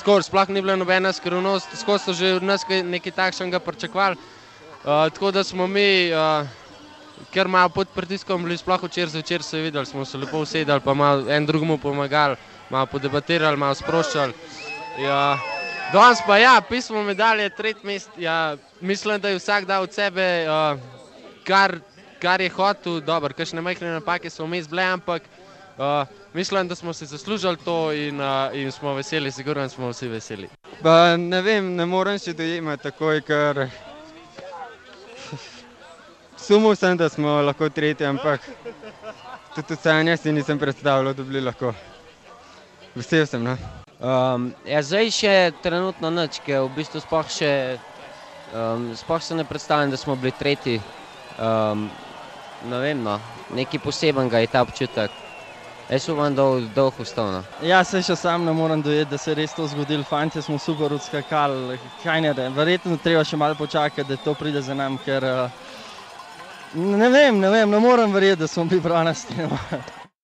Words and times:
tako, 0.00 0.22
sploh 0.22 0.48
ni 0.48 0.62
bila 0.64 0.76
nobena 0.76 1.12
skrivnost, 1.12 1.68
skozi 1.76 2.04
so 2.04 2.12
že 2.16 2.34
od 2.40 2.42
nas 2.42 2.64
kaj- 2.64 2.82
nekaj 2.82 3.12
takšnega 3.12 3.60
pričakovali. 3.60 4.16
Uh, 4.16 5.12
tako 5.12 5.30
da 5.30 5.44
smo 5.44 5.66
mi, 5.66 6.08
uh, 6.12 6.48
ker 7.30 7.48
malo 7.48 7.68
pod 7.68 7.88
pritiskom 7.94 8.44
bili, 8.44 8.56
sploh 8.56 8.80
včeraj 8.82 9.12
zvečer 9.12 9.42
se 9.42 9.58
je 9.58 9.62
videli, 9.62 9.86
smo 9.86 10.04
se 10.04 10.18
lepo 10.18 10.40
usedali, 10.40 10.80
pa 10.80 10.94
malo 10.94 11.28
en 11.28 11.46
drugemu 11.46 11.78
pomagali, 11.78 12.36
malo 12.70 12.86
podebatirali, 12.86 13.56
malo 13.56 13.74
sproščali. 13.74 14.32
Ja, 14.98 15.38
danes 15.92 16.18
pa 16.26 16.38
ja, 16.38 16.60
pismo 16.60 17.02
medalje, 17.02 17.50
tretji 17.50 17.86
mest. 17.86 18.10
Ja, 18.16 18.56
mislim, 18.80 19.20
da 19.20 19.28
je 19.28 19.36
vsak 19.36 19.64
dal 19.64 19.82
od 19.82 19.92
sebe, 19.92 20.46
uh, 20.48 20.80
kar, 21.44 21.76
kar 22.20 22.40
je 22.40 22.48
hotel, 22.48 23.00
dobro, 23.00 23.34
kakšne 23.36 23.60
majhne 23.60 23.92
napake 24.00 24.30
so 24.30 24.48
vmes 24.48 24.68
bile, 24.68 24.82
ampak 24.82 25.22
uh, 25.22 25.49
mislim, 26.32 26.68
da 26.68 26.74
smo 26.74 26.92
si 26.92 27.06
zaslužili 27.06 27.56
to 27.56 27.92
in, 27.92 28.20
uh, 28.20 28.54
in 28.54 28.72
smo 28.72 28.94
veseli, 28.94 29.32
sigurno 29.32 29.68
smo 29.68 29.88
vsi 29.88 30.08
veseli. 30.08 30.48
Pa 30.82 31.16
ne 31.16 31.40
vem, 31.42 31.74
ne 31.76 31.86
morem 31.86 32.18
še 32.18 32.32
dojemati 32.32 32.82
takoj, 32.82 33.20
ker 33.24 33.68
sumil 36.46 36.76
sem, 36.76 36.96
da 36.96 37.08
smo 37.08 37.40
lahko 37.42 37.68
tretji, 37.68 38.06
ampak 38.06 38.44
tudi 39.54 39.76
vsaj 39.76 40.16
si 40.16 40.32
nisem 40.32 40.58
predstavljal, 40.58 41.14
da 41.14 41.22
bi 41.22 41.28
bili 41.28 41.44
lahko. 41.44 41.74
Vesel 42.94 43.26
sem. 43.26 43.44
No? 43.44 43.56
Um, 44.00 44.50
ja, 44.66 44.82
zdaj 44.82 45.10
še 45.14 45.34
trenutno 45.62 46.10
nič, 46.10 46.40
ker 46.44 46.64
v 46.66 46.74
bistvu 46.76 47.00
sploh 47.00 47.28
še, 47.28 47.78
um, 48.52 48.90
sploh 48.96 49.22
se 49.22 49.36
ne 49.36 49.44
predstavljam, 49.44 49.92
da 49.92 50.00
smo 50.00 50.16
bili 50.16 50.32
tretji. 50.38 50.80
Um, 51.38 51.88
ne 52.68 52.78
vem, 52.80 53.02
no, 53.04 53.16
nekaj 53.56 53.80
posebenega 53.80 54.40
je 54.44 54.52
ta 54.52 54.64
občutek. 54.66 55.29
Jaz 55.90 56.08
upam, 56.08 56.34
da 56.34 56.42
bo 56.42 56.60
dolgo 56.74 57.02
ostal. 57.02 57.32
No. 57.32 57.42
Ja, 57.66 57.80
se 57.84 57.98
še 58.06 58.14
sam 58.16 58.44
ne 58.46 58.52
morem 58.54 58.82
dojeti, 58.82 59.10
da 59.10 59.18
se 59.18 59.32
je 59.32 59.34
res 59.40 59.54
to 59.56 59.66
zgodilo. 59.66 60.06
Fantje 60.06 60.42
smo 60.42 60.58
super 60.58 60.92
odskakali, 60.94 61.80
kaj 62.04 62.20
ne 62.22 62.32
vem. 62.32 62.54
Verjetno 62.54 62.98
treba 63.02 63.24
še 63.26 63.36
malo 63.36 63.58
počakati, 63.58 64.06
da 64.06 64.22
to 64.22 64.36
pride 64.38 64.62
za 64.62 64.74
nam, 64.78 65.00
ker 65.02 65.26
uh, 65.26 65.72
ne 66.78 67.08
vem, 67.10 67.40
ne 67.42 67.50
vem, 67.50 67.70
ne 67.74 67.82
morem 67.82 68.14
verjeti, 68.14 68.44
da 68.44 68.46
smo 68.46 68.70
bili 68.70 68.86
bronasti. 68.86 69.34
No. 69.42 69.98